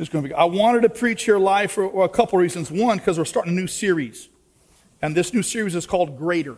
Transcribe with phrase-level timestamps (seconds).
[0.00, 0.34] It's going to be.
[0.34, 2.70] I wanted to preach here live for a couple reasons.
[2.70, 4.30] One, because we're starting a new series,
[5.02, 6.56] and this new series is called Greater,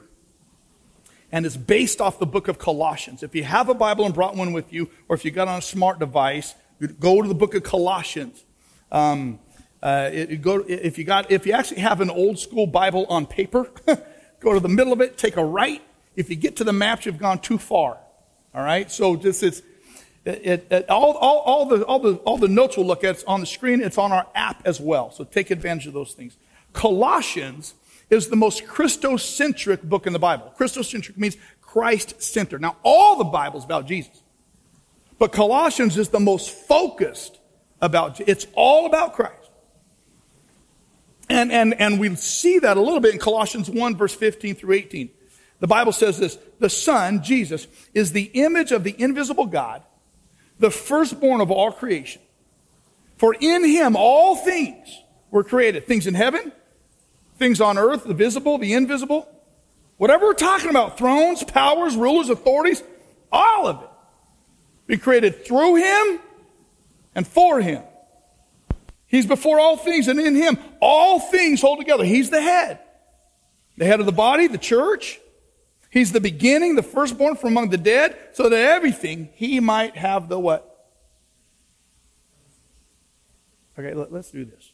[1.33, 3.25] and it's based off the book of Colossians.
[3.25, 5.59] If you have a Bible and brought one with you, or if you got on
[5.59, 6.55] a smart device,
[7.01, 8.45] go to the book of Colossians.
[8.93, 9.41] Um,
[9.83, 13.69] uh, go, if you got, if you actually have an old school Bible on paper,
[14.39, 15.83] go to the middle of it, take a right.
[16.15, 17.99] If you get to the maps, you've gone too far.
[18.55, 18.89] All right.
[18.89, 19.63] So this it's
[20.25, 23.25] it, it, all, all, all, the, all, the, all the notes we'll look at it's
[23.25, 23.81] on the screen.
[23.81, 25.11] It's on our app as well.
[25.11, 26.37] So take advantage of those things.
[26.73, 27.75] Colossians
[28.09, 30.53] is the most Christocentric book in the Bible.
[30.59, 32.61] Christocentric means Christ centered.
[32.61, 34.23] Now, all the Bible's about Jesus.
[35.19, 37.39] But Colossians is the most focused
[37.81, 39.51] about, it's all about Christ.
[41.29, 44.75] And, and, and we see that a little bit in Colossians 1, verse 15 through
[44.75, 45.11] 18.
[45.61, 49.83] The Bible says this The Son, Jesus, is the image of the invisible God,
[50.63, 52.23] the firstborn of all creation.
[53.17, 56.53] For in him all things were created things in heaven,
[57.37, 59.29] things on earth, the visible, the invisible.
[59.99, 62.83] Whatever we're talking about thrones, powers, rulers, authorities
[63.31, 63.89] all of it
[64.87, 66.21] be created through him
[67.15, 67.83] and for him.
[69.07, 72.05] He's before all things, and in him all things hold together.
[72.05, 72.79] He's the head.
[73.77, 75.21] The head of the body, the church.
[75.93, 80.31] He's the beginning, the firstborn from among the dead, so that everything he might have
[80.31, 80.89] the what?
[83.79, 84.73] Okay, let, us do this.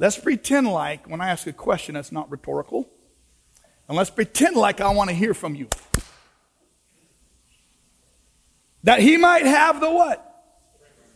[0.00, 2.88] Let's pretend like when I ask a question that's not rhetorical,
[3.86, 5.68] and let's pretend like I want to hear from you.
[8.82, 10.22] That he might have the what?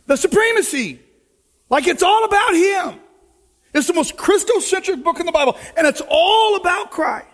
[0.05, 1.01] The supremacy.
[1.69, 2.99] Like it's all about Him.
[3.73, 7.27] It's the most Christocentric book in the Bible, and it's all about Christ.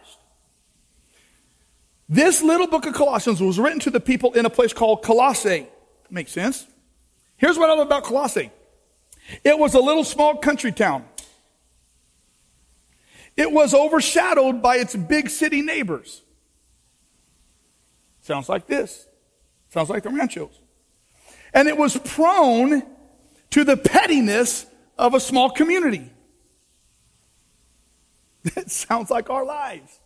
[2.10, 5.68] This little book of Colossians was written to the people in a place called Colossae.
[6.10, 6.66] Makes sense?
[7.36, 8.50] Here's what I love about Colossae.
[9.44, 11.06] It was a little small country town.
[13.36, 16.24] It was overshadowed by its big city neighbors.
[18.22, 19.08] Sounds like this.
[19.70, 20.60] Sounds like the ranchos.
[21.54, 22.84] And it was prone
[23.52, 24.66] to the pettiness
[24.98, 26.10] of a small community.
[28.56, 30.00] That sounds like our lives.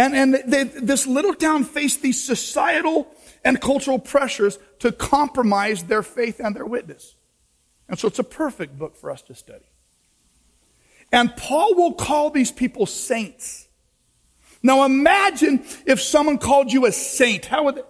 [0.00, 3.06] And, and they, this little town faced these societal
[3.44, 7.16] and cultural pressures to compromise their faith and their witness.
[7.86, 9.66] And so it's a perfect book for us to study.
[11.12, 13.68] And Paul will call these people saints.
[14.62, 17.44] Now imagine if someone called you a saint.
[17.44, 17.82] How would they,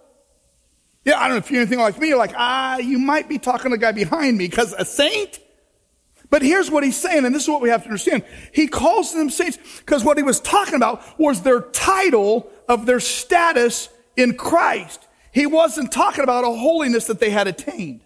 [1.04, 2.08] yeah, I don't know if you're anything like me.
[2.08, 5.38] You're like, ah, you might be talking to the guy behind me because a saint.
[6.30, 8.24] But here's what he's saying, and this is what we have to understand.
[8.52, 13.00] He calls them saints because what he was talking about was their title of their
[13.00, 15.06] status in Christ.
[15.32, 18.00] He wasn't talking about a holiness that they had attained.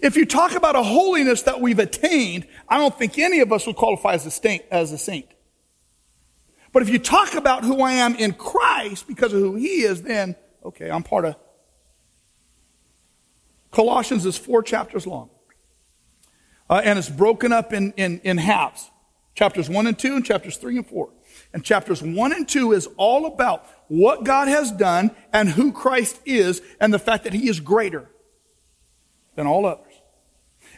[0.00, 3.66] If you talk about a holiness that we've attained, I don't think any of us
[3.66, 4.64] would qualify as a saint.
[4.70, 5.26] As a saint.
[6.72, 10.02] But if you talk about who I am in Christ because of who he is,
[10.02, 11.36] then Okay, I'm part of.
[13.70, 15.30] Colossians is four chapters long.
[16.72, 18.90] Uh, and it's broken up in, in, in halves
[19.34, 21.10] chapters 1 and 2, and chapters 3 and 4.
[21.52, 26.18] And chapters 1 and 2 is all about what God has done and who Christ
[26.24, 28.08] is and the fact that he is greater
[29.34, 29.92] than all others.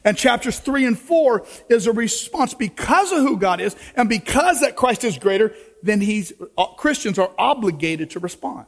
[0.02, 4.62] And chapters 3 and 4 is a response because of who God is and because
[4.62, 8.66] that Christ is greater, then he's, uh, Christians are obligated to respond.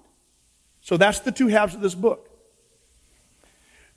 [0.80, 2.25] So that's the two halves of this book.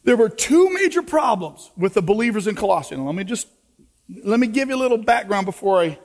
[0.03, 2.95] There were two major problems with the believers in Colossae.
[2.95, 3.47] let me just
[4.23, 5.99] let me give you a little background before I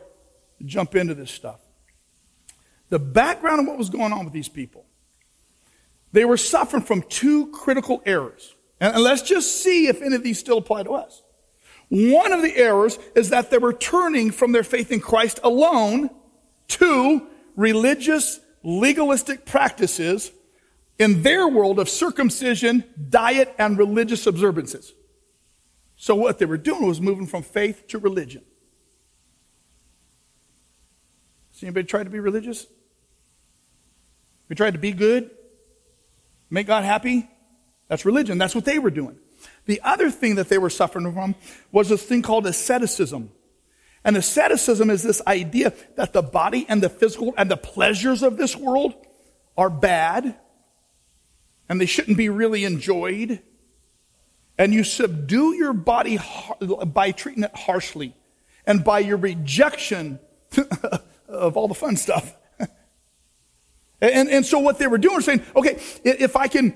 [0.64, 1.60] jump into this stuff.
[2.90, 4.84] The background of what was going on with these people.
[6.12, 8.54] They were suffering from two critical errors.
[8.80, 11.22] And let's just see if any of these still apply to us.
[11.88, 16.10] One of the errors is that they were turning from their faith in Christ alone
[16.68, 17.26] to
[17.56, 20.30] religious, legalistic practices
[20.98, 24.92] in their world of circumcision, diet, and religious observances.
[25.96, 28.42] So what they were doing was moving from faith to religion.
[31.52, 32.66] Has anybody tried to be religious?
[34.48, 35.30] We tried to be good?
[36.50, 37.28] Make God happy?
[37.88, 38.38] That's religion.
[38.38, 39.18] That's what they were doing.
[39.66, 41.34] The other thing that they were suffering from
[41.72, 43.30] was this thing called asceticism.
[44.04, 48.36] And asceticism is this idea that the body and the physical and the pleasures of
[48.36, 48.94] this world
[49.56, 50.36] are bad
[51.68, 53.40] and they shouldn't be really enjoyed.
[54.56, 56.18] And you subdue your body
[56.86, 58.14] by treating it harshly
[58.66, 60.20] and by your rejection
[61.28, 62.36] of all the fun stuff.
[64.00, 66.74] and, and so what they were doing was saying, okay, if I can,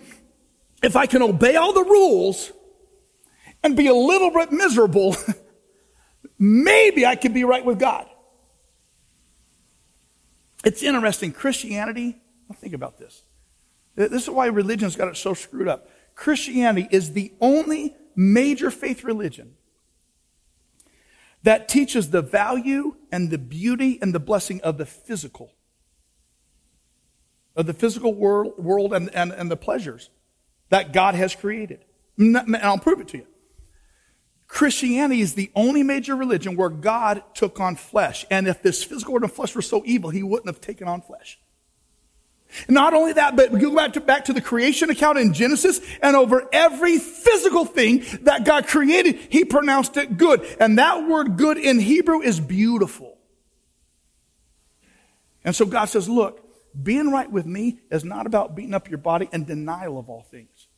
[0.82, 2.52] if I can obey all the rules
[3.62, 5.17] and be a little bit miserable,
[6.38, 8.08] maybe I could be right with God.
[10.64, 11.32] It's interesting.
[11.32, 12.17] Christianity,
[12.56, 13.23] think about this.
[13.99, 15.91] This is why religion's got it so screwed up.
[16.15, 19.55] Christianity is the only major faith religion
[21.43, 25.53] that teaches the value and the beauty and the blessing of the physical,
[27.56, 30.11] of the physical world, world and, and, and the pleasures
[30.69, 31.85] that God has created.
[32.17, 33.27] And I'll prove it to you.
[34.47, 38.25] Christianity is the only major religion where God took on flesh.
[38.31, 41.03] And if this physical world and flesh were so evil, he wouldn't have taken on
[41.03, 41.39] flesh.
[42.69, 46.17] Not only that, but go back to, back to the creation account in Genesis, and
[46.17, 50.45] over every physical thing that God created, He pronounced it good.
[50.59, 53.19] And that word good in Hebrew is beautiful.
[55.45, 56.45] And so God says, look,
[56.81, 60.23] being right with me is not about beating up your body and denial of all
[60.23, 60.69] things.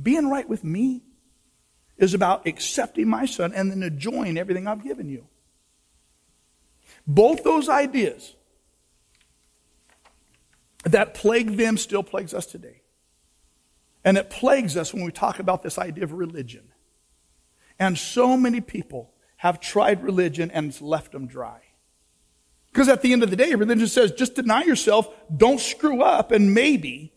[0.00, 1.02] Being right with me
[1.98, 5.26] is about accepting my son and then enjoying everything I've given you.
[7.06, 8.34] Both those ideas
[10.84, 12.82] that plagued them still plagues us today.
[14.04, 16.72] And it plagues us when we talk about this idea of religion.
[17.78, 21.60] And so many people have tried religion and it's left them dry.
[22.72, 26.32] Because at the end of the day, religion says just deny yourself, don't screw up,
[26.32, 27.12] and maybe.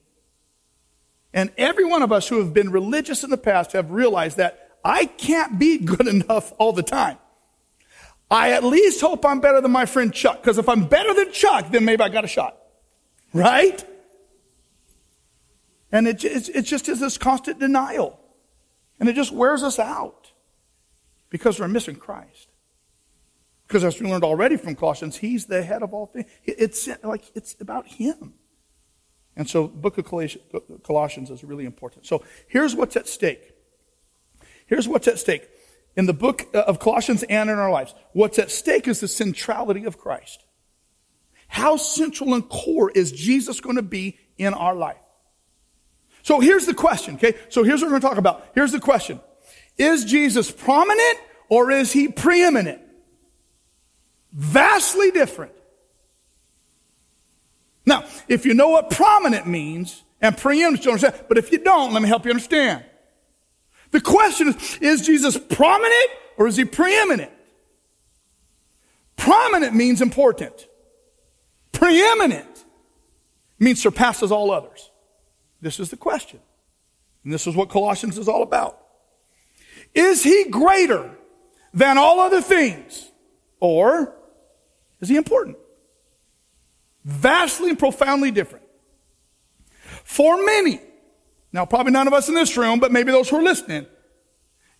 [1.33, 4.77] And every one of us who have been religious in the past have realized that
[4.83, 7.17] I can't be good enough all the time.
[8.29, 11.31] I at least hope I'm better than my friend Chuck, because if I'm better than
[11.31, 12.57] Chuck, then maybe I got a shot.
[13.35, 13.83] Right?
[15.91, 18.17] And it, it's, it just is this constant denial.
[18.97, 20.31] And it just wears us out
[21.29, 22.47] because we're missing Christ.
[23.67, 26.27] Because as we learned already from Colossians, He's the head of all things.
[26.45, 28.35] It's like it's about Him.
[29.35, 30.05] And so, the book of
[30.83, 32.05] Colossians is really important.
[32.05, 33.53] So, here's what's at stake.
[34.65, 35.49] Here's what's at stake
[35.97, 37.93] in the book of Colossians and in our lives.
[38.13, 40.45] What's at stake is the centrality of Christ.
[41.55, 44.99] How central and core is Jesus going to be in our life?
[46.21, 47.33] So here's the question, okay?
[47.47, 48.49] So here's what we're going to talk about.
[48.53, 49.21] Here's the question.
[49.77, 51.17] Is Jesus prominent
[51.47, 52.81] or is he preeminent?
[54.33, 55.53] Vastly different.
[57.85, 61.23] Now, if you know what prominent means and preeminent, you understand.
[61.29, 62.83] But if you don't, let me help you understand.
[63.91, 67.31] The question is, is Jesus prominent or is he preeminent?
[69.15, 70.67] Prominent means important.
[71.75, 72.65] Preeminent
[73.59, 74.89] means surpasses all others.
[75.61, 76.39] This is the question.
[77.23, 78.79] And this is what Colossians is all about.
[79.93, 81.11] Is he greater
[81.73, 83.11] than all other things?
[83.59, 84.13] Or
[85.01, 85.57] is he important?
[87.03, 88.65] Vastly and profoundly different.
[90.03, 90.79] For many,
[91.51, 93.85] now probably none of us in this room, but maybe those who are listening,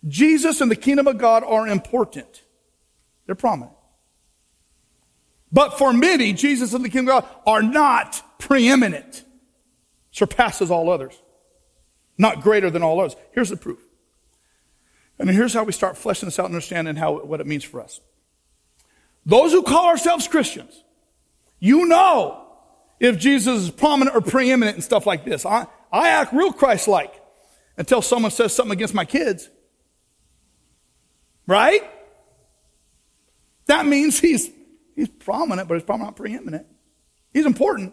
[0.06, 2.42] Jesus and the kingdom of God are important.
[3.26, 3.75] They're prominent.
[5.52, 9.24] But for many, Jesus and the kingdom of God are not preeminent,
[10.10, 11.20] surpasses all others,
[12.18, 13.16] not greater than all others.
[13.32, 13.80] Here's the proof.
[15.18, 17.80] And here's how we start fleshing this out and understanding how, what it means for
[17.80, 18.00] us.
[19.24, 20.84] Those who call ourselves Christians,
[21.58, 22.46] you know
[23.00, 25.46] if Jesus is prominent or preeminent and stuff like this.
[25.46, 27.14] I, I act real Christ-like
[27.76, 29.48] until someone says something against my kids.
[31.46, 31.82] Right?
[33.66, 34.50] That means he's
[34.96, 36.66] He's prominent, but he's probably not preeminent.
[37.32, 37.92] He's important,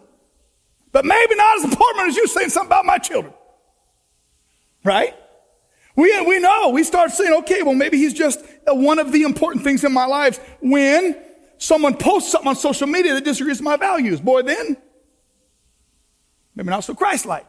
[0.90, 3.34] but maybe not as important as you saying something about my children.
[4.82, 5.14] Right?
[5.96, 9.62] We, we know, we start saying, okay, well, maybe he's just one of the important
[9.62, 11.16] things in my life when
[11.58, 14.20] someone posts something on social media that disagrees with my values.
[14.20, 14.76] Boy, then,
[16.54, 17.46] maybe not so Christ-like.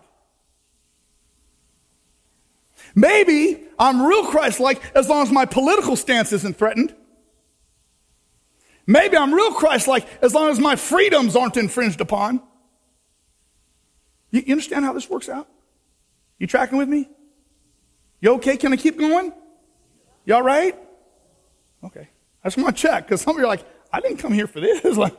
[2.94, 6.94] Maybe I'm real Christ-like as long as my political stance isn't threatened.
[8.88, 12.42] Maybe I'm real Christ like as long as my freedoms aren't infringed upon.
[14.32, 15.48] You, understand how this works out?
[16.40, 17.10] You tracking with me?
[18.20, 18.58] You okay?
[18.58, 19.32] Can I keep going?
[20.26, 20.78] You all right?
[21.84, 22.10] Okay.
[22.44, 24.48] I just want to check because some of you are like, I didn't come here
[24.48, 24.84] for this.
[24.98, 25.16] like,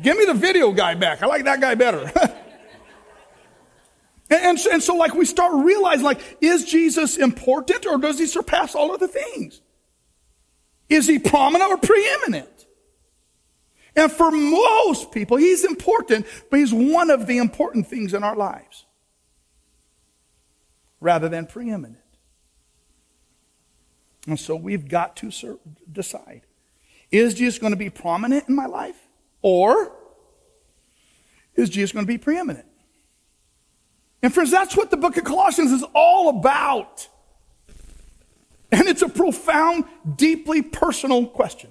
[0.00, 1.22] give me the video guy back.
[1.22, 2.00] I like that guy better.
[4.30, 8.26] and, and, and so, like, we start realizing, like, is Jesus important or does he
[8.26, 9.60] surpass all other things?
[10.88, 12.53] Is he prominent or preeminent?
[13.96, 18.34] And for most people, he's important, but he's one of the important things in our
[18.34, 18.86] lives
[21.00, 21.98] rather than preeminent.
[24.26, 25.60] And so we've got to
[25.90, 26.42] decide
[27.10, 28.96] is Jesus going to be prominent in my life?
[29.42, 29.92] Or
[31.54, 32.66] is Jesus going to be preeminent?
[34.22, 37.06] And friends, that's what the book of Colossians is all about.
[38.72, 39.84] And it's a profound,
[40.16, 41.70] deeply personal question.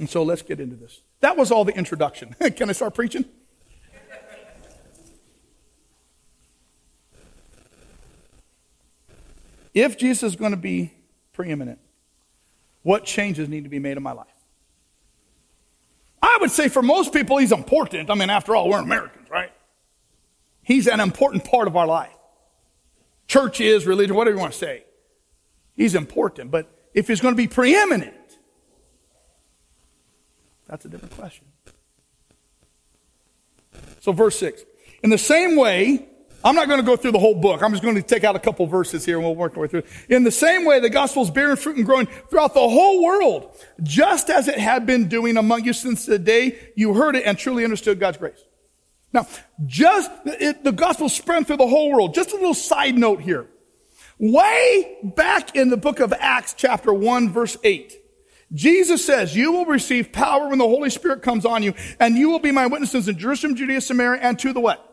[0.00, 1.02] And so let's get into this.
[1.20, 2.34] That was all the introduction.
[2.56, 3.26] Can I start preaching?
[9.72, 10.92] If Jesus is going to be
[11.32, 11.78] preeminent,
[12.82, 14.26] what changes need to be made in my life?
[16.20, 18.10] I would say for most people, he's important.
[18.10, 19.52] I mean, after all, we're Americans, right?
[20.62, 22.10] He's an important part of our life.
[23.28, 24.84] Church is, religion, whatever you want to say.
[25.76, 26.50] He's important.
[26.50, 28.14] But if he's going to be preeminent,
[30.70, 31.46] that's a different question.
[33.98, 34.62] So, verse 6.
[35.02, 36.06] In the same way,
[36.44, 37.60] I'm not going to go through the whole book.
[37.60, 39.68] I'm just going to take out a couple verses here and we'll work our way
[39.68, 39.82] through.
[40.08, 43.54] In the same way, the gospel is bearing fruit and growing throughout the whole world,
[43.82, 47.36] just as it had been doing among you since the day you heard it and
[47.36, 48.42] truly understood God's grace.
[49.12, 49.26] Now,
[49.66, 52.14] just it, the gospel spread through the whole world.
[52.14, 53.48] Just a little side note here.
[54.20, 57.99] Way back in the book of Acts, chapter 1, verse 8,
[58.52, 62.30] Jesus says, You will receive power when the Holy Spirit comes on you, and you
[62.30, 64.90] will be my witnesses in Jerusalem, Judea, Samaria, and to the what?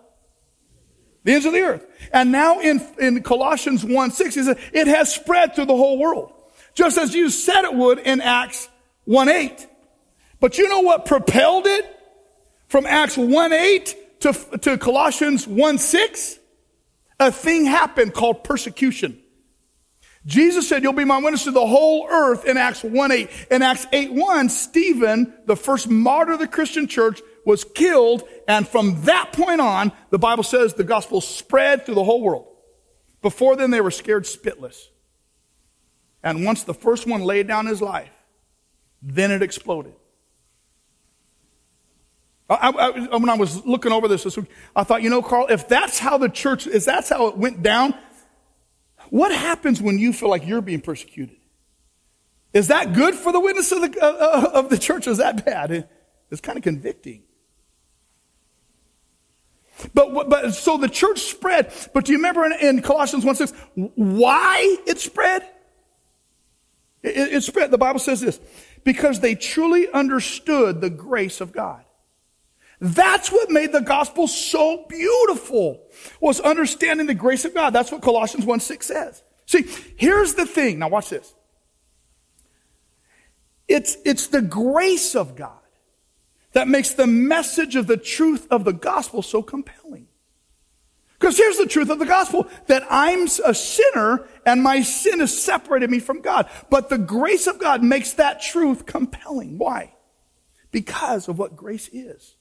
[1.27, 1.85] the ends of the earth.
[2.13, 5.99] And now in, in Colossians 1 6, he says, it has spread through the whole
[5.99, 6.31] world.
[6.73, 8.69] Just as you said it would in Acts
[9.03, 9.67] 1 8.
[10.39, 11.85] But you know what propelled it
[12.69, 16.39] from Acts 1 8 to, to Colossians 1 6?
[17.19, 19.21] A thing happened called persecution.
[20.27, 23.29] Jesus said, You'll be my witness to the whole earth in Acts 1 8.
[23.49, 28.67] In Acts 8 1, Stephen, the first martyr of the Christian church, was killed, and
[28.67, 32.45] from that point on, the Bible says the gospel spread through the whole world.
[33.21, 34.87] Before then, they were scared spitless.
[36.21, 38.11] And once the first one laid down his life,
[39.01, 39.93] then it exploded.
[42.49, 45.47] I, I, when I was looking over this this week, I thought, you know, Carl,
[45.49, 47.93] if that's how the church, if that's how it went down,
[49.09, 51.37] what happens when you feel like you're being persecuted?
[52.53, 55.07] Is that good for the witness of the, uh, of the church?
[55.07, 55.87] Is that bad?
[56.31, 57.23] It's kind of convicting.
[59.93, 61.71] But, but so the church spread.
[61.93, 65.47] But do you remember in, in Colossians 1 6, why it spread?
[67.03, 67.71] It, it spread.
[67.71, 68.39] The Bible says this
[68.83, 71.83] because they truly understood the grace of God.
[72.79, 75.81] That's what made the gospel so beautiful,
[76.21, 77.71] was understanding the grace of God.
[77.71, 79.23] That's what Colossians 1 6 says.
[79.45, 79.65] See,
[79.95, 80.79] here's the thing.
[80.79, 81.33] Now watch this.
[83.67, 85.51] It's, it's the grace of God
[86.53, 90.07] that makes the message of the truth of the gospel so compelling.
[91.19, 95.37] Because here's the truth of the gospel that I'm a sinner and my sin has
[95.37, 96.47] separated me from God.
[96.69, 99.57] But the grace of God makes that truth compelling.
[99.57, 99.95] Why?
[100.71, 102.36] Because of what grace is.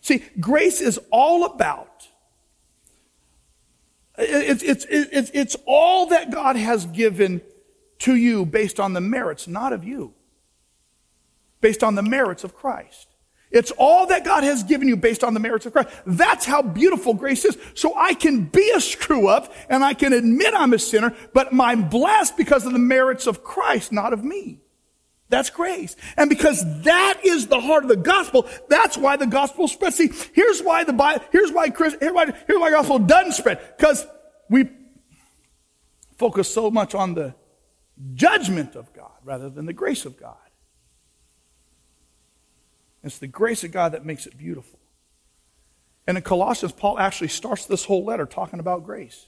[0.00, 2.08] See, grace is all about,
[4.16, 7.40] it's, it's, it's, it's all that God has given
[8.00, 10.14] to you based on the merits, not of you
[11.60, 13.08] based on the merits of Christ.
[13.50, 15.88] It's all that God has given you based on the merits of Christ.
[16.06, 17.56] That's how beautiful grace is.
[17.74, 21.48] So I can be a screw up and I can admit I'm a sinner, but
[21.52, 24.60] I'm blessed because of the merits of Christ, not of me.
[25.28, 25.94] That's grace.
[26.16, 29.96] And because that is the heart of the gospel, that's why the gospel spreads.
[29.96, 33.60] See, here's why the Bible, here's why Chris, here's why, here's why gospel doesn't spread.
[33.76, 34.06] Because
[34.48, 34.70] we
[36.16, 37.34] focus so much on the
[38.14, 40.36] judgment of God rather than the grace of God.
[43.02, 44.78] It's the grace of God that makes it beautiful.
[46.06, 49.26] And in Colossians, Paul actually starts this whole letter talking about grace.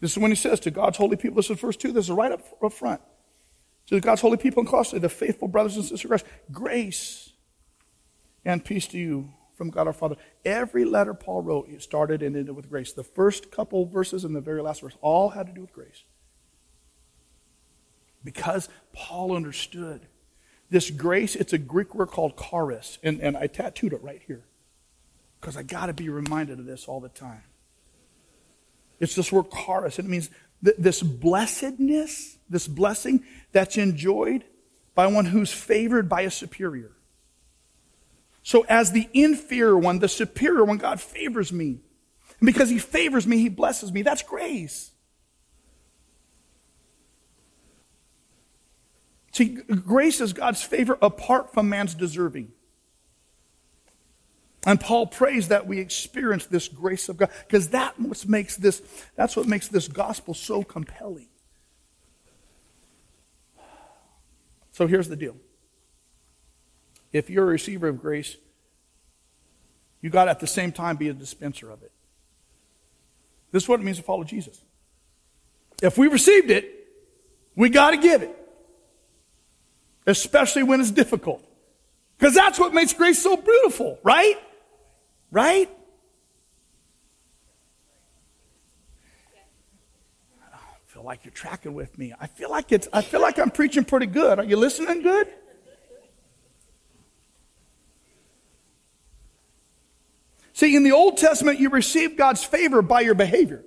[0.00, 2.10] This is when he says to God's holy people, this is verse 2, this is
[2.12, 3.00] right up, up front.
[3.86, 7.32] To God's holy people in Colossae, the faithful brothers and sisters of Christ, grace
[8.44, 10.16] and peace to you from God our Father.
[10.44, 12.92] Every letter Paul wrote, it started and ended with grace.
[12.92, 16.04] The first couple verses and the very last verse all had to do with grace.
[18.24, 20.08] Because Paul understood
[20.68, 24.44] this grace, it's a Greek word called charis, and, and I tattooed it right here
[25.40, 27.44] because I got to be reminded of this all the time.
[28.98, 30.30] It's this word charis, and it means
[30.66, 34.44] th- this blessedness, this blessing that's enjoyed
[34.94, 36.90] by one who's favored by a superior.
[38.42, 41.80] So, as the inferior one, the superior one, God favors me.
[42.40, 44.02] And because He favors me, He blesses me.
[44.02, 44.90] That's grace.
[49.32, 52.52] See, grace is God's favor apart from man's deserving.
[54.66, 58.82] And Paul prays that we experience this grace of God because that what makes this
[59.14, 61.28] that's what makes this gospel so compelling.
[64.72, 65.36] So here's the deal.
[67.12, 68.36] If you're a receiver of grace,
[70.02, 71.92] you got to at the same time be a dispenser of it.
[73.52, 74.60] This is what it means to follow Jesus.
[75.80, 76.88] If we received it,
[77.54, 78.36] we got to give it.
[80.06, 81.42] Especially when it's difficult.
[82.18, 84.36] Because that's what makes grace so beautiful, right?
[85.30, 85.70] Right?
[90.52, 92.14] I feel like you're tracking with me.
[92.18, 94.38] I feel like it's I feel like I'm preaching pretty good.
[94.38, 95.28] Are you listening good?
[100.52, 103.62] See, in the Old Testament, you receive God's favor by your behavior.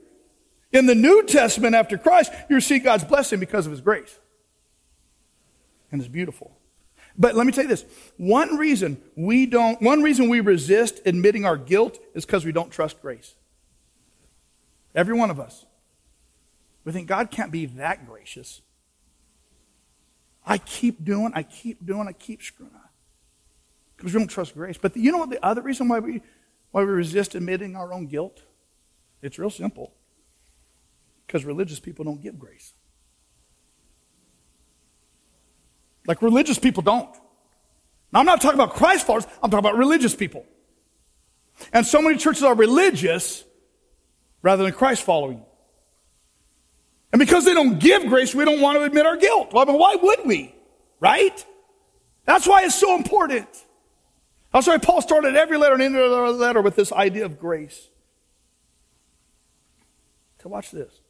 [0.71, 4.17] In the New Testament, after Christ, you receive God's blessing because of His grace.
[5.91, 6.58] And it's beautiful.
[7.19, 7.85] But let me tell you this.
[8.15, 12.71] One reason we don't, one reason we resist admitting our guilt is because we don't
[12.71, 13.35] trust grace.
[14.95, 15.65] Every one of us.
[16.85, 18.61] We think God can't be that gracious.
[20.45, 22.93] I keep doing, I keep doing, I keep screwing up.
[23.97, 24.77] Because we don't trust grace.
[24.77, 26.21] But you know what the other reason why we
[26.71, 28.43] why we resist admitting our own guilt?
[29.21, 29.93] It's real simple.
[31.27, 32.73] Because religious people don't give grace.
[36.09, 37.07] Like religious people don't.
[38.11, 40.43] Now, I'm not talking about Christ followers, I'm talking about religious people.
[41.71, 43.43] And so many churches are religious
[44.41, 45.45] rather than Christ following.
[47.13, 49.53] And because they don't give grace, we don't want to admit our guilt.
[49.53, 50.55] Well, I mean, why would we?
[50.99, 51.45] Right?
[52.25, 53.47] That's why it's so important.
[54.51, 57.87] That's why Paul started every letter and ended every letter with this idea of grace.
[60.41, 61.01] So watch this.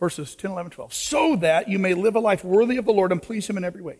[0.00, 0.94] Verses 10, 11, 12.
[0.94, 3.64] So that you may live a life worthy of the Lord and please Him in
[3.64, 3.98] every way.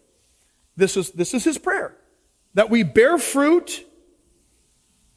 [0.76, 1.97] This is, this is His prayer.
[2.54, 3.87] That we bear fruit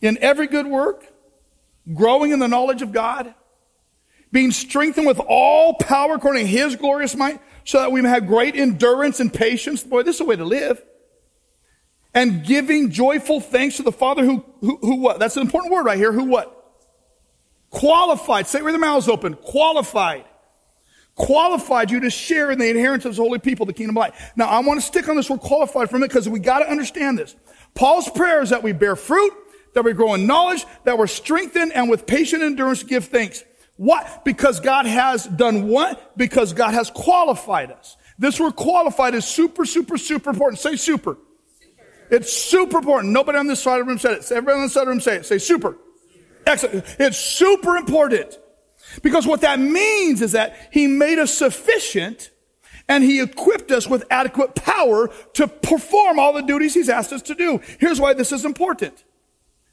[0.02, 1.06] in every good work,
[1.94, 3.34] growing in the knowledge of God,
[4.32, 8.28] being strengthened with all power according to His glorious might, so that we may have
[8.28, 9.82] great endurance and patience.
[9.84, 10.84] Boy, this is a way to live
[12.14, 15.20] and giving joyful thanks to the Father who, who, who what?
[15.20, 16.12] That's an important word right here.
[16.12, 16.60] Who what?
[17.70, 18.48] Qualified.
[18.48, 19.34] Say it with the mouths open.
[19.36, 20.26] Qualified.
[21.16, 24.14] Qualified you to share in the inheritance of the holy people, the kingdom of light.
[24.36, 26.60] Now, I want to stick on this word qualified for a minute because we got
[26.60, 27.36] to understand this.
[27.76, 29.32] Paul's prayer is that we bear fruit,
[29.76, 33.44] that we grow in knowledge, that we're strengthened, and with patient endurance give thanks.
[33.78, 34.26] What?
[34.26, 36.18] Because God has done what?
[36.18, 37.96] Because God has qualified us.
[38.18, 40.60] This word qualified is super, super, super important.
[40.60, 41.18] Say super.
[42.10, 43.14] It's super important.
[43.14, 44.32] Nobody on this side of the room said it.
[44.32, 45.26] Everybody on this side of the room say it.
[45.26, 45.78] Say super.
[46.46, 46.86] Excellent.
[47.00, 48.38] It's super important.
[49.02, 52.30] Because what that means is that he made us sufficient
[52.88, 57.22] and he equipped us with adequate power to perform all the duties he's asked us
[57.24, 57.60] to do.
[57.80, 59.04] Here's why this is important.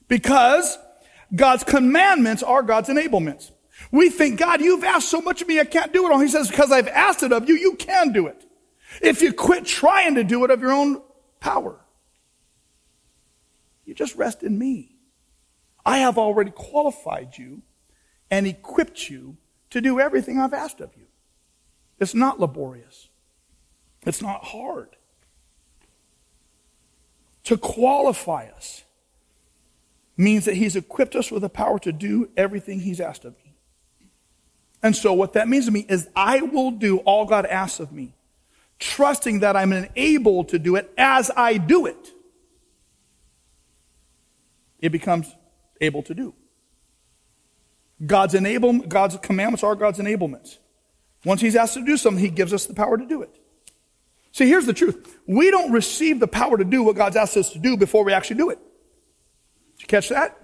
[0.09, 0.79] Because
[1.35, 3.51] God's commandments are God's enablements.
[3.91, 6.21] We think, God, you've asked so much of me, I can't do it all.
[6.21, 8.45] He says, because I've asked it of you, you can do it.
[9.01, 11.03] If you quit trying to do it of your own
[11.41, 11.81] power.
[13.85, 14.97] You just rest in me.
[15.85, 17.63] I have already qualified you
[18.31, 19.37] and equipped you
[19.71, 21.07] to do everything I've asked of you.
[21.99, 23.09] It's not laborious.
[24.07, 24.97] It's not hard.
[27.45, 28.85] To qualify us
[30.17, 33.55] means that He's equipped us with the power to do everything He's asked of me.
[34.83, 37.93] And so, what that means to me is I will do all God asks of
[37.93, 38.15] me,
[38.79, 42.13] trusting that I'm enabled to do it as I do it
[44.81, 45.35] it becomes
[45.81, 46.35] able to do.
[48.05, 50.59] God's enable, God's commandments are God's enablements.
[51.25, 53.35] Once He's asked to do something, He gives us the power to do it.
[54.33, 55.19] See, here's the truth.
[55.27, 58.13] We don't receive the power to do what God's asked us to do before we
[58.13, 58.59] actually do it.
[59.77, 60.37] Did you catch that?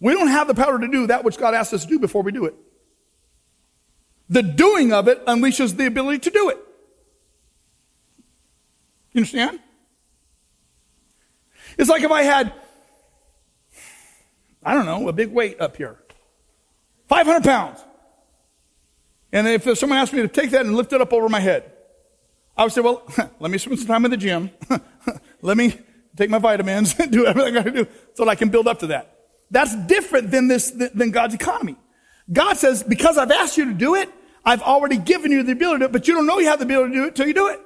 [0.00, 2.22] We don't have the power to do that which God asked us to do before
[2.22, 2.54] we do it.
[4.28, 6.58] The doing of it unleashes the ability to do it.
[9.12, 9.60] You understand?
[11.78, 12.52] It's like if I had
[14.64, 15.98] I don't know, a big weight up here.
[17.08, 17.80] 500 pounds.
[19.32, 21.72] And if someone asked me to take that and lift it up over my head,
[22.56, 23.02] I would say, well,
[23.40, 24.50] let me spend some time in the gym.
[25.42, 25.78] let me
[26.16, 28.68] take my vitamins and do everything I got to do so that I can build
[28.68, 29.18] up to that.
[29.50, 31.76] That's different than this, than God's economy.
[32.32, 34.08] God says, because I've asked you to do it,
[34.44, 36.58] I've already given you the ability to do it, but you don't know you have
[36.58, 37.60] the ability to do it until you do it.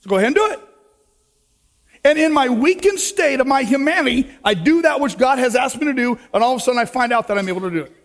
[0.00, 0.60] So go ahead and do it.
[2.06, 5.76] And in my weakened state of my humanity, I do that which God has asked
[5.76, 7.70] me to do, and all of a sudden I find out that I'm able to
[7.70, 7.96] do it.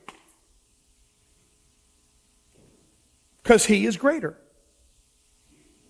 [3.43, 4.35] Because He is greater.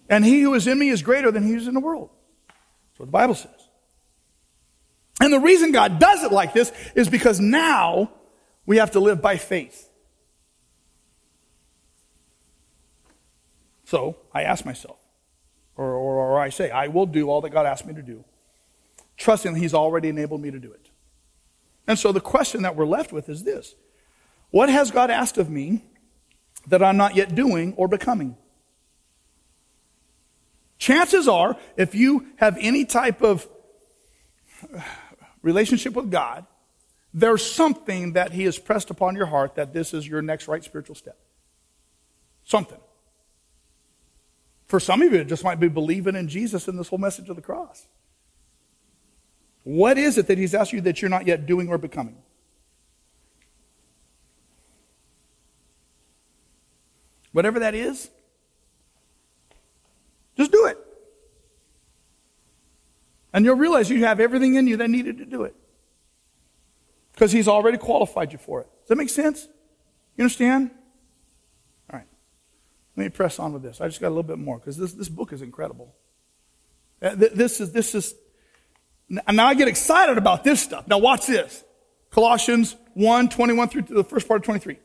[0.10, 2.10] And He who is in me is greater than He is in the world.
[2.50, 3.70] That's what the Bible says.
[5.22, 8.12] And the reason God does it like this is because now
[8.66, 9.90] we have to live by faith.
[13.86, 15.01] So I ask myself,
[15.82, 18.24] or, or, or I say, I will do all that God asked me to do,
[19.18, 20.90] trusting that He's already enabled me to do it.
[21.88, 23.76] And so the question that we're left with is this
[24.52, 25.84] What has God asked of me
[26.68, 28.38] that I'm not yet doing or becoming?
[30.78, 33.48] Chances are, if you have any type of
[35.42, 36.46] relationship with God,
[37.14, 40.64] there's something that He has pressed upon your heart that this is your next right
[40.64, 41.18] spiritual step.
[42.44, 42.80] Something.
[44.72, 47.28] For some of you, it just might be believing in Jesus and this whole message
[47.28, 47.88] of the cross.
[49.66, 52.16] What is it that He's asked you that you're not yet doing or becoming?
[57.34, 58.10] Whatever that is,
[60.38, 60.78] just do it.
[63.34, 65.56] And you'll realize you have everything in you that needed to do it.
[67.12, 68.70] Because he's already qualified you for it.
[68.84, 69.50] Does that make sense?
[70.16, 70.72] You understand?
[72.96, 73.80] Let me press on with this.
[73.80, 75.96] I just got a little bit more because this, this book is incredible.
[77.02, 78.14] Uh, this is, this is,
[79.10, 80.88] now I get excited about this stuff.
[80.88, 81.64] Now watch this.
[82.12, 84.78] Colossians 1, 21 through the first part of 23.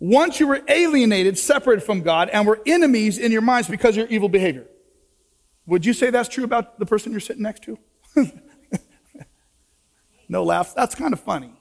[0.00, 3.98] Once you were alienated, separated from God, and were enemies in your minds because of
[3.98, 4.66] your evil behavior.
[5.66, 7.78] Would you say that's true about the person you're sitting next to?
[10.28, 10.74] no laughs.
[10.74, 11.52] That's kind of funny.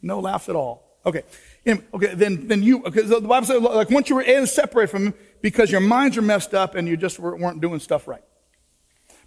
[0.00, 0.98] No laughs at all.
[1.04, 1.24] Okay.
[1.66, 5.14] Okay, then, then you, okay, the Bible says, like, once you were separated from him
[5.40, 8.22] because your minds are messed up and you just weren't doing stuff right.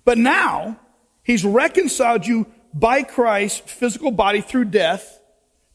[0.06, 0.80] But now,
[1.24, 5.20] he's reconciled you by Christ's physical body through death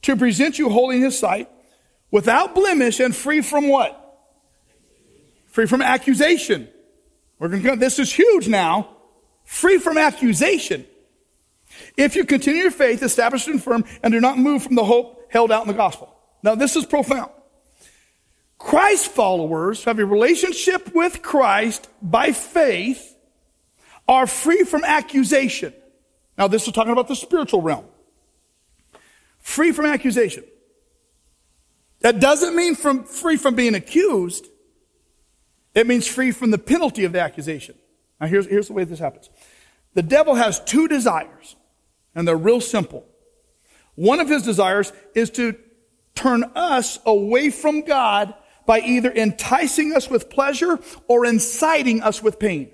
[0.03, 1.49] to present you holy in his sight
[2.11, 3.99] without blemish and free from what?
[5.47, 6.69] Free from accusation.
[7.39, 8.97] We're going to, this is huge now.
[9.45, 10.87] Free from accusation.
[11.97, 15.27] If you continue your faith, established and firm, and do not move from the hope
[15.31, 16.12] held out in the gospel.
[16.43, 17.31] Now, this is profound.
[18.59, 23.17] Christ followers who have a relationship with Christ by faith
[24.09, 25.73] are free from accusation.
[26.39, 27.85] Now, this is talking about the spiritual realm.
[29.39, 30.45] Free from accusation.
[32.01, 34.47] That doesn't mean from, free from being accused.
[35.75, 37.77] It means free from the penalty of the accusation.
[38.21, 39.31] Now, here's, here's the way this happens
[39.95, 41.57] the devil has two desires,
[42.15, 43.05] and they're real simple.
[43.95, 45.55] One of his desires is to
[46.15, 48.35] turn us away from God
[48.67, 52.71] by either enticing us with pleasure or inciting us with pain.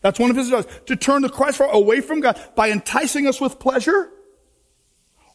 [0.00, 0.66] That's one of his desires.
[0.86, 4.10] To turn the Christ away from God by enticing us with pleasure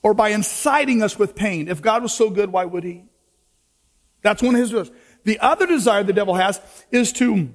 [0.03, 1.67] or by inciting us with pain.
[1.67, 3.05] If God was so good, why would he?
[4.21, 4.91] That's one of his desires.
[5.23, 6.59] The other desire the devil has
[6.91, 7.53] is to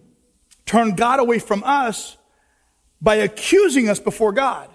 [0.65, 2.17] turn God away from us
[3.01, 4.71] by accusing us before God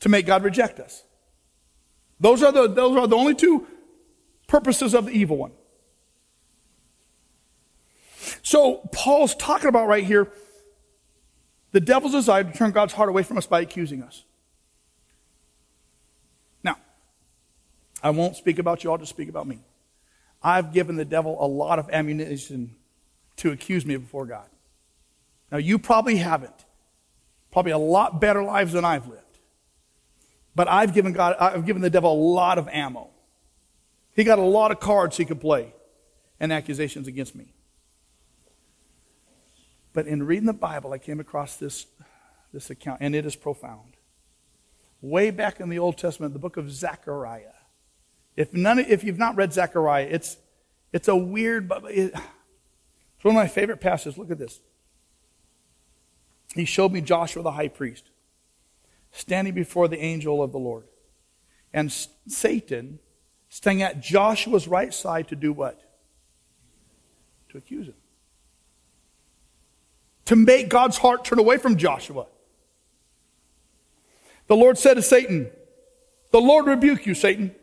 [0.00, 1.02] to make God reject us.
[2.20, 3.66] Those are the, those are the only two
[4.46, 5.52] purposes of the evil one.
[8.42, 10.32] So Paul's talking about right here
[11.72, 14.24] the devil's desire to turn God's heart away from us by accusing us.
[16.64, 16.76] Now,
[18.02, 19.60] I won't speak about you, I'll just speak about me.
[20.42, 22.74] I've given the devil a lot of ammunition
[23.36, 24.48] to accuse me before God.
[25.50, 26.64] Now, you probably haven't.
[27.50, 29.22] Probably a lot better lives than I've lived.
[30.58, 33.10] But I've given God, I've given the devil a lot of ammo.
[34.16, 35.72] He got a lot of cards he could play
[36.40, 37.54] and accusations against me.
[39.92, 41.86] But in reading the Bible, I came across this,
[42.52, 43.92] this account, and it is profound.
[45.00, 47.54] Way back in the Old Testament, the book of Zechariah.
[48.34, 50.38] If none, if you've not read Zechariah, it's
[50.92, 54.18] it's a weird, but it, it's one of my favorite passages.
[54.18, 54.58] Look at this.
[56.56, 58.10] He showed me Joshua the high priest
[59.18, 60.84] standing before the angel of the Lord,
[61.72, 61.92] and
[62.28, 63.00] Satan
[63.48, 65.80] standing at Joshua's right side to do what?
[67.50, 67.94] To accuse him.
[70.26, 72.26] To make God's heart turn away from Joshua.
[74.46, 75.50] The Lord said to Satan,
[76.30, 77.54] The Lord rebuke you, Satan.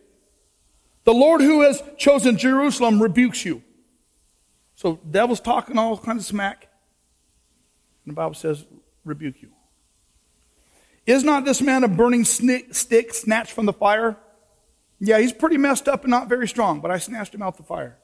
[1.05, 3.61] The Lord who has chosen Jerusalem rebukes you.
[4.75, 6.67] So devil's talking all kinds of smack.
[8.03, 8.65] And the Bible says,
[9.05, 9.54] rebuke you.
[11.05, 14.17] Is not this man a burning stick snatched from the fire?
[14.99, 17.63] Yeah, he's pretty messed up and not very strong, but I snatched him out the
[17.63, 17.97] fire.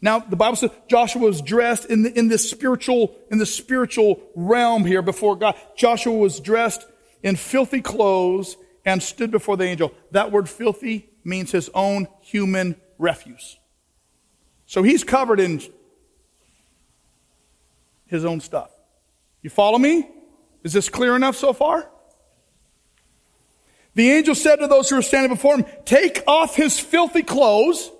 [0.00, 4.22] Now, the Bible says Joshua was dressed in, the, in this spiritual, in the spiritual
[4.36, 5.56] realm here before God.
[5.76, 6.86] Joshua was dressed
[7.22, 9.92] in filthy clothes and stood before the angel.
[10.12, 13.58] That word filthy means his own human refuse.
[14.66, 15.62] So he's covered in
[18.06, 18.70] his own stuff.
[19.42, 20.08] You follow me?
[20.62, 21.90] Is this clear enough so far?
[23.98, 27.90] The angel said to those who were standing before him, Take off his filthy clothes.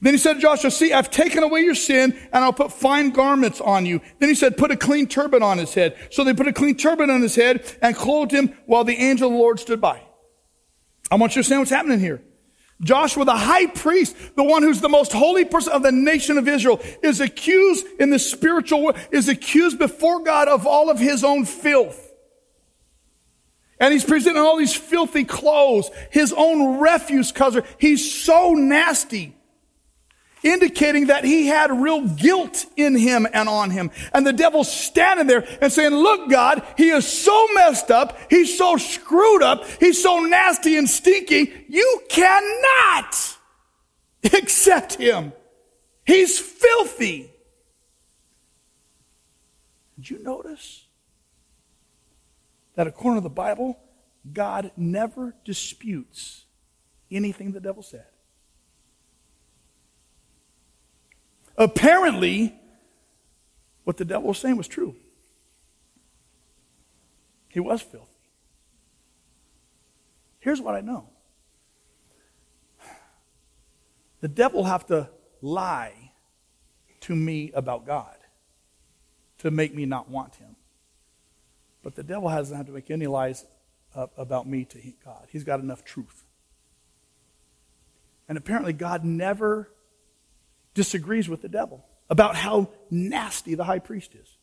[0.00, 3.10] Then he said to Joshua, See, I've taken away your sin and I'll put fine
[3.10, 4.00] garments on you.
[4.20, 5.96] Then he said, Put a clean turban on his head.
[6.12, 9.26] So they put a clean turban on his head and clothed him while the angel
[9.26, 10.00] of the Lord stood by.
[11.10, 12.22] I want you to understand what's happening here.
[12.80, 16.46] Joshua, the high priest, the one who's the most holy person of the nation of
[16.46, 21.24] Israel, is accused in the spiritual world, is accused before God of all of his
[21.24, 22.11] own filth.
[23.82, 27.64] And he's presenting all these filthy clothes, his own refuse cover.
[27.78, 29.34] He's so nasty,
[30.44, 33.90] indicating that he had real guilt in him and on him.
[34.14, 38.16] And the devil's standing there and saying, look, God, he is so messed up.
[38.30, 39.66] He's so screwed up.
[39.80, 41.52] He's so nasty and stinky.
[41.68, 43.36] You cannot
[44.32, 45.32] accept him.
[46.06, 47.32] He's filthy.
[49.96, 50.81] Did you notice?
[52.74, 53.78] That according to the Bible,
[54.32, 56.44] God never disputes
[57.10, 58.06] anything the devil said.
[61.56, 62.54] Apparently,
[63.84, 64.96] what the devil was saying was true.
[67.48, 68.08] He was filthy.
[70.38, 71.08] Here's what I know
[74.20, 76.12] the devil have to lie
[77.00, 78.16] to me about God
[79.38, 80.54] to make me not want him.
[81.82, 83.44] But the devil hasn't had to make any lies
[83.94, 85.26] about me to God.
[85.30, 86.24] He's got enough truth.
[88.28, 89.68] And apparently, God never
[90.74, 94.36] disagrees with the devil about how nasty the high priest is.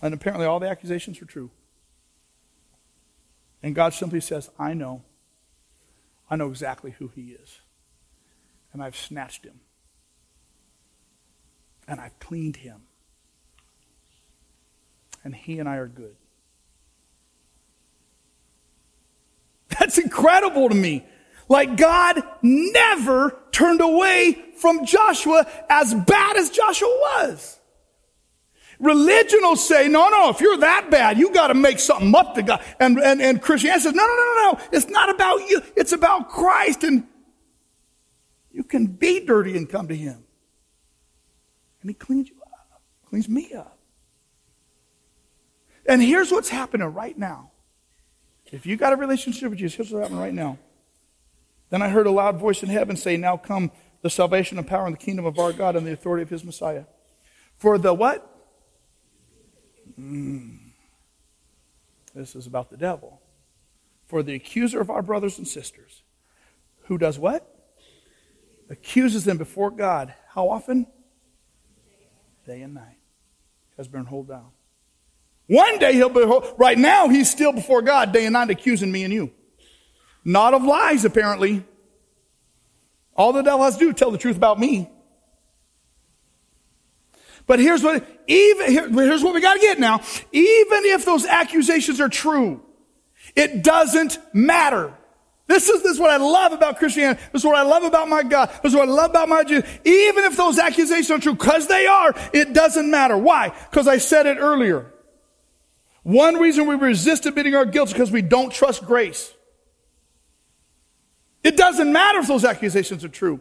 [0.00, 1.50] And apparently, all the accusations are true.
[3.62, 5.02] And God simply says, I know.
[6.28, 7.60] I know exactly who he is.
[8.72, 9.60] And I've snatched him.
[11.86, 12.82] And I've cleaned him
[15.24, 16.16] and he and I are good.
[19.78, 21.04] That's incredible to me.
[21.48, 27.58] Like God never turned away from Joshua as bad as Joshua was.
[28.78, 32.34] Religion will say, no, no, if you're that bad, you got to make something up
[32.34, 32.62] to God.
[32.80, 34.60] And, and, and Christianity says, no, no, no, no, no.
[34.72, 35.62] It's not about you.
[35.76, 36.82] It's about Christ.
[36.82, 37.06] And
[38.50, 40.24] you can be dirty and come to Him.
[41.80, 43.78] And He cleans you up, cleans me up.
[45.86, 47.50] And here's what's happening right now.
[48.46, 50.58] If you got a relationship with Jesus, here's what's happening right now.
[51.70, 53.70] Then I heard a loud voice in heaven say, Now come
[54.02, 56.44] the salvation and power and the kingdom of our God and the authority of his
[56.44, 56.84] Messiah.
[57.56, 58.28] For the what?
[59.98, 60.58] Mm.
[62.14, 63.20] This is about the devil.
[64.06, 66.02] For the accuser of our brothers and sisters,
[66.82, 67.48] who does what?
[68.68, 70.12] Accuses them before God.
[70.28, 70.86] How often?
[72.46, 72.98] Day and night.
[73.76, 74.50] Has been hold down.
[75.52, 76.24] One day he'll be,
[76.56, 79.32] right now he's still before God day and night accusing me and you.
[80.24, 81.62] Not of lies, apparently.
[83.14, 84.88] All the devil has to do is tell the truth about me.
[87.46, 90.00] But here's what, even, here, here's what we gotta get now.
[90.32, 92.62] Even if those accusations are true,
[93.36, 94.94] it doesn't matter.
[95.48, 97.20] This is, this is what I love about Christianity.
[97.30, 98.48] This is what I love about my God.
[98.62, 99.68] This is what I love about my Jesus.
[99.84, 103.18] Even if those accusations are true, because they are, it doesn't matter.
[103.18, 103.52] Why?
[103.70, 104.88] Because I said it earlier.
[106.02, 109.32] One reason we resist admitting our guilt is because we don't trust grace.
[111.44, 113.40] It doesn't matter if those accusations are true.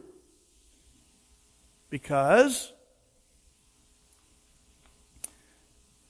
[1.89, 2.71] Because,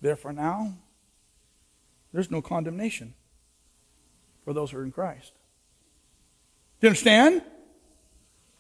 [0.02, 0.74] therefore, now,
[2.14, 3.14] there's no condemnation
[4.44, 5.34] for those who are in Christ.
[6.80, 7.42] Do you understand?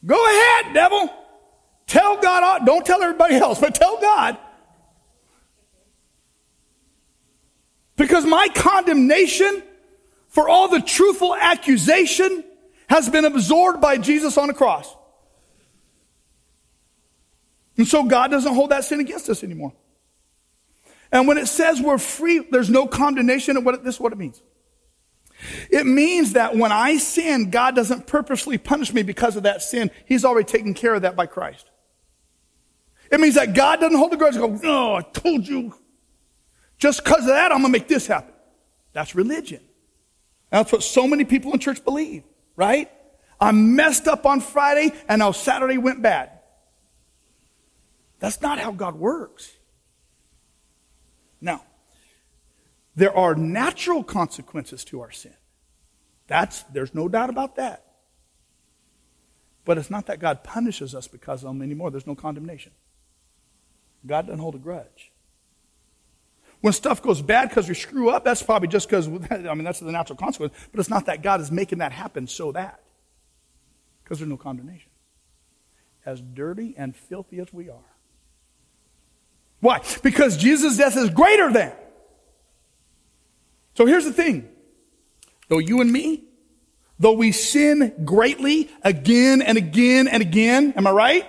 [0.05, 1.13] Go ahead, devil.
[1.87, 4.37] Tell God, don't tell everybody else, but tell God
[8.01, 9.61] Because my condemnation
[10.27, 12.43] for all the truthful accusation
[12.89, 14.91] has been absorbed by Jesus on the cross.
[17.77, 19.73] And so God doesn't hold that sin against us anymore.
[21.11, 24.17] And when it says we're free, there's no condemnation, and what, this is what it
[24.17, 24.41] means.
[25.69, 29.91] It means that when I sin, God doesn't purposely punish me because of that sin.
[30.07, 31.69] He's already taken care of that by Christ.
[33.11, 35.75] It means that God doesn't hold the grudge and go, no, I told you
[36.81, 38.33] just because of that, I'm going to make this happen.
[38.91, 39.61] That's religion.
[40.49, 42.23] That's what so many people in church believe,
[42.55, 42.91] right?
[43.39, 46.31] I messed up on Friday and now Saturday went bad.
[48.19, 49.51] That's not how God works.
[51.39, 51.63] Now,
[52.95, 55.35] there are natural consequences to our sin.
[56.25, 57.85] That's, there's no doubt about that.
[59.65, 61.91] But it's not that God punishes us because of them anymore.
[61.91, 62.71] There's no condemnation.
[64.03, 65.10] God doesn't hold a grudge.
[66.61, 69.79] When stuff goes bad because we screw up, that's probably just because, I mean, that's
[69.79, 70.53] the natural consequence.
[70.71, 72.79] But it's not that God is making that happen so that.
[74.03, 74.89] Because there's no condemnation.
[76.05, 77.77] As dirty and filthy as we are.
[79.59, 79.81] Why?
[80.01, 81.73] Because Jesus' death is greater than.
[83.75, 84.49] So here's the thing.
[85.47, 86.23] Though you and me,
[86.99, 91.25] though we sin greatly again and again and again, am I right?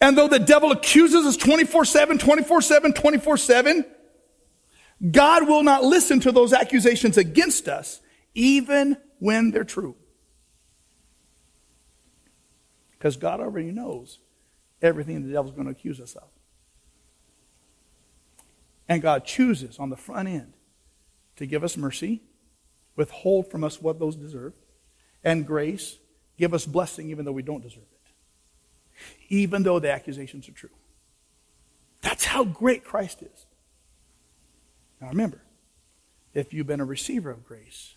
[0.00, 3.84] And though the devil accuses us 24 7, 24 7, 24 7,
[5.10, 8.00] God will not listen to those accusations against us,
[8.34, 9.96] even when they're true.
[12.92, 14.18] Because God already knows
[14.82, 16.28] everything the devil's going to accuse us of.
[18.88, 20.54] And God chooses on the front end
[21.36, 22.22] to give us mercy,
[22.96, 24.54] withhold from us what those deserve,
[25.22, 25.98] and grace,
[26.38, 27.97] give us blessing even though we don't deserve it,
[29.28, 30.70] even though the accusations are true.
[32.00, 33.46] That's how great Christ is.
[35.00, 35.40] Now remember,
[36.34, 37.94] if you've been a receiver of grace,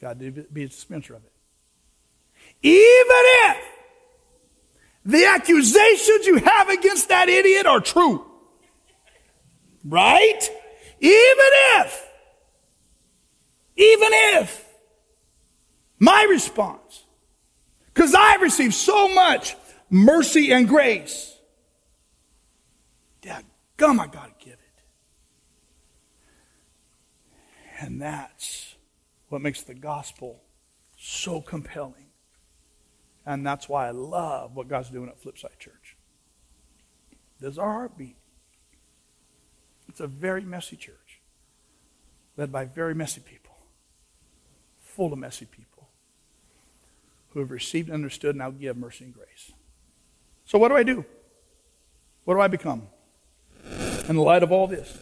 [0.00, 1.32] God be a dispenser of it.
[2.62, 3.56] Even if
[5.04, 8.26] the accusations you have against that idiot are true.
[9.84, 10.50] Right?
[11.00, 11.46] Even
[11.78, 12.06] if,
[13.76, 14.69] even if,
[16.00, 17.04] my response,
[17.92, 19.54] because I've received so much
[19.90, 21.36] mercy and grace,
[23.20, 23.44] Dad,
[23.76, 24.58] gum, I gotta give it.
[27.80, 28.76] And that's
[29.28, 30.42] what makes the gospel
[30.96, 32.06] so compelling.
[33.26, 35.96] And that's why I love what God's doing at Flipside Church.
[37.38, 38.16] There's our heartbeat.
[39.88, 41.20] It's a very messy church,
[42.38, 43.56] led by very messy people,
[44.78, 45.79] full of messy people
[47.30, 49.52] who have received and understood now give mercy and grace.
[50.44, 51.04] So, what do I do?
[52.24, 52.88] What do I become?
[54.08, 54.96] In the light of all this,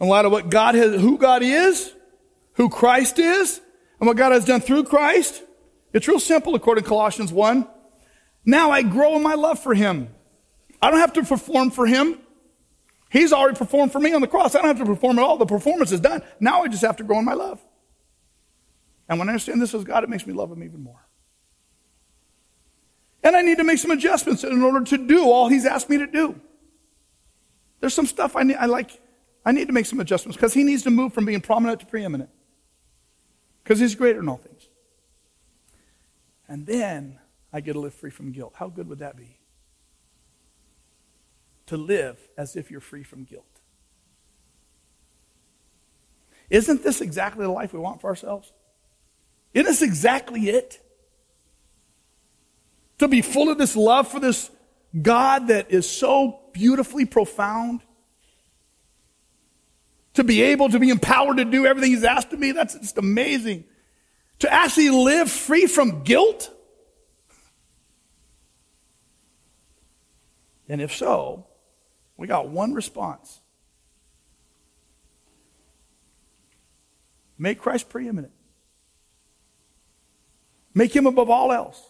[0.00, 1.92] in light of what God has, who God is,
[2.54, 3.60] who Christ is,
[3.98, 5.42] and what God has done through Christ,
[5.92, 7.66] it's real simple according to Colossians 1.
[8.44, 10.08] Now I grow in my love for him.
[10.80, 12.18] I don't have to perform for him.
[13.10, 14.54] He's already performed for me on the cross.
[14.54, 15.36] I don't have to perform at all.
[15.36, 16.22] The performance is done.
[16.38, 17.60] Now I just have to grow in my love.
[19.10, 21.04] And when I understand this is God, it makes me love him even more.
[23.24, 25.98] And I need to make some adjustments in order to do all he's asked me
[25.98, 26.40] to do.
[27.80, 29.00] There's some stuff I need, I like,
[29.44, 31.86] I need to make some adjustments because he needs to move from being prominent to
[31.86, 32.30] preeminent.
[33.64, 34.68] Because he's greater in all things.
[36.46, 37.18] And then
[37.52, 38.54] I get to live free from guilt.
[38.56, 39.38] How good would that be?
[41.66, 43.44] To live as if you're free from guilt.
[46.48, 48.52] Isn't this exactly the life we want for ourselves?
[49.52, 50.80] Isn't this exactly it?
[52.98, 54.50] To be full of this love for this
[55.00, 57.80] God that is so beautifully profound.
[60.14, 62.98] To be able to be empowered to do everything He's asked of me, that's just
[62.98, 63.64] amazing
[64.40, 66.50] to actually live free from guilt?
[70.68, 71.46] And if so,
[72.16, 73.40] we got one response
[77.38, 78.32] make Christ preeminent,
[80.74, 81.82] make him above all else.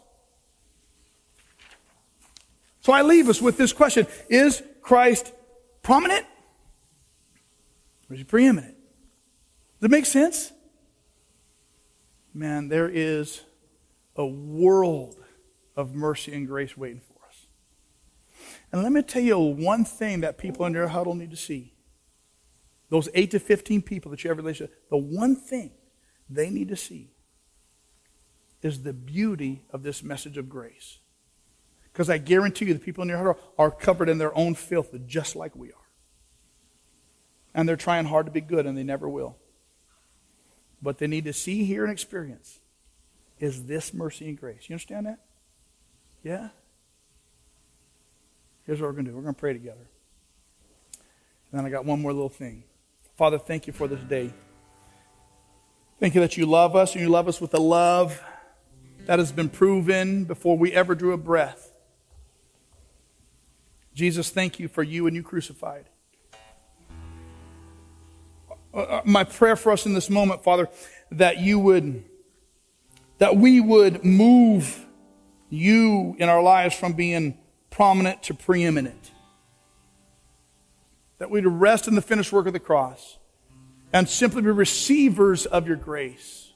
[2.81, 5.33] So I leave us with this question Is Christ
[5.83, 6.27] prominent?
[8.09, 8.77] Or is he preeminent?
[9.81, 10.53] Does it make sense?
[12.35, 13.43] man, there is
[14.16, 15.16] a world
[15.77, 17.47] of mercy and grace waiting for us.
[18.73, 21.75] And let me tell you one thing that people in your huddle need to see.
[22.88, 25.73] Those 8 to 15 people that you have a relationship, the one thing
[26.29, 27.11] they need to see
[28.62, 30.99] is the beauty of this message of grace.
[31.92, 34.94] Because I guarantee you the people in your heart are covered in their own filth
[35.07, 35.75] just like we are.
[37.55, 39.37] And they're trying hard to be good and they never will.
[40.81, 42.61] What they need to see, hear, and experience
[43.38, 44.68] is this mercy and grace.
[44.68, 45.18] You understand that?
[46.23, 46.51] Yeah?
[48.66, 49.88] Here's what we're going to do we're going to pray together.
[51.51, 52.64] And then I got one more little thing.
[53.16, 54.33] Father, thank you for this day.
[55.99, 58.23] Thank you that you love us and you love us with a love
[59.07, 61.73] that has been proven before we ever drew a breath.
[63.94, 65.87] Jesus, thank you for you and you crucified.
[68.73, 70.69] Uh, uh, my prayer for us in this moment, Father,
[71.11, 72.05] that you would,
[73.19, 74.87] that we would move
[75.48, 77.37] you in our lives from being
[77.69, 79.11] prominent to preeminent.
[81.19, 83.19] That we'd rest in the finished work of the cross
[83.92, 86.50] and simply be receivers of your grace.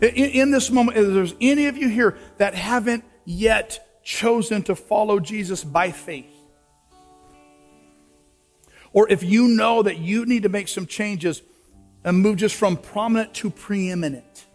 [0.00, 4.74] In, in this moment, if there's any of you here that haven't yet chosen to
[4.74, 6.32] follow Jesus by faith,
[8.92, 11.42] or if you know that you need to make some changes
[12.04, 14.46] and move just from prominent to preeminent,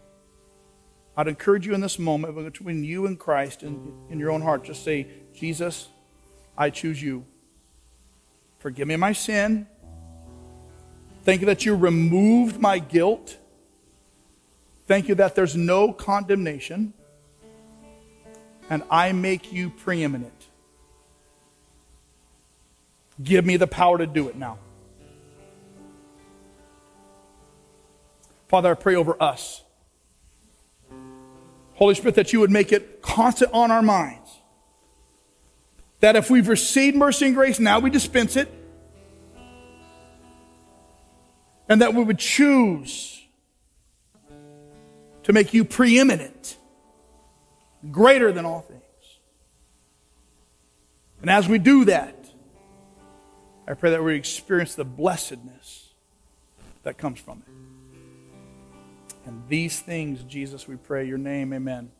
[1.16, 4.64] I'd encourage you in this moment between you and Christ and in your own heart,
[4.64, 5.88] just say, Jesus,
[6.58, 7.24] I choose you.
[8.58, 9.68] Forgive me my sin.
[11.22, 13.38] Thank you that you removed my guilt.
[14.86, 16.92] Thank you that there's no condemnation.
[18.68, 20.32] And I make you preeminent.
[23.22, 24.58] Give me the power to do it now.
[28.48, 29.62] Father, I pray over us.
[31.74, 34.30] Holy Spirit, that you would make it constant on our minds.
[36.00, 38.52] That if we've received mercy and grace, now we dispense it.
[41.68, 43.23] And that we would choose
[45.24, 46.56] to make you preeminent,
[47.90, 48.82] greater than all things.
[51.20, 52.14] And as we do that,
[53.66, 55.88] I pray that we experience the blessedness
[56.82, 57.52] that comes from it.
[59.26, 61.90] And these things, Jesus, we pray your name, amen.